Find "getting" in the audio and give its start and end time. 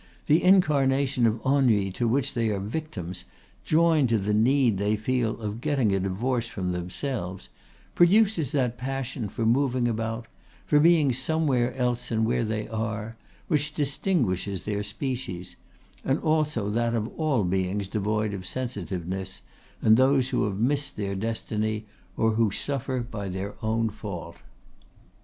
5.61-5.93